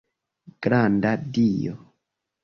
Granda 0.65 1.11
Dio! 1.37 1.75